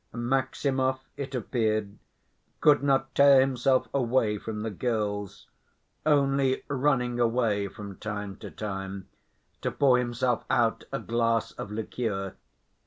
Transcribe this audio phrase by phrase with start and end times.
[0.13, 1.99] Maximov, it appeared,
[2.59, 5.45] could not tear himself away from the girls,
[6.07, 9.07] only running away from time to time
[9.61, 12.35] to pour himself out a glass of liqueur.